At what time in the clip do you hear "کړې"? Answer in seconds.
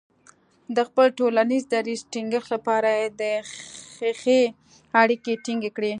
5.75-5.89